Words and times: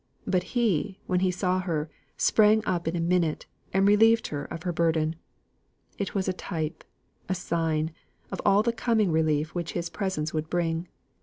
But 0.25 0.41
he, 0.57 0.97
when 1.05 1.19
he 1.19 1.29
saw 1.29 1.59
her, 1.59 1.87
sprang 2.17 2.63
up 2.65 2.87
in 2.87 2.95
a 2.95 2.99
minute, 2.99 3.45
and 3.71 3.87
relieved 3.87 4.29
her 4.29 4.45
of 4.45 4.63
her 4.63 4.73
burden. 4.73 5.15
It 5.99 6.15
was 6.15 6.27
a 6.27 6.33
type, 6.33 6.83
a 7.29 7.35
sign, 7.35 7.91
of 8.31 8.41
all 8.43 8.63
the 8.63 8.73
coming 8.73 9.11
relief 9.11 9.53
which 9.53 9.73
his 9.73 9.91
presence 9.91 10.33
would 10.33 10.49
bring. 10.49 10.87